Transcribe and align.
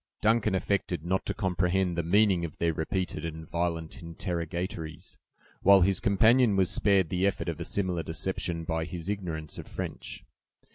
Duncan 0.19 0.55
affected 0.55 1.05
not 1.05 1.27
to 1.27 1.35
comprehend 1.35 1.95
the 1.95 2.01
meaning 2.01 2.43
of 2.43 2.57
their 2.57 2.73
repeated 2.73 3.23
and 3.23 3.47
violent 3.47 4.01
interrogatories, 4.01 5.19
while 5.61 5.81
his 5.81 5.99
companion 5.99 6.55
was 6.55 6.71
spared 6.71 7.09
the 7.09 7.27
effort 7.27 7.47
of 7.47 7.59
a 7.59 7.65
similar 7.65 8.01
deception 8.01 8.63
by 8.63 8.85
his 8.85 9.09
ignorance 9.09 9.59
of 9.59 9.67
French. 9.67 10.23